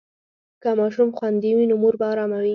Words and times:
که 0.61 0.69
ماشوم 0.79 1.09
خوندي 1.17 1.51
وي، 1.55 1.65
نو 1.69 1.75
مور 1.81 1.93
به 1.99 2.05
ارامه 2.11 2.39
وي. 2.43 2.49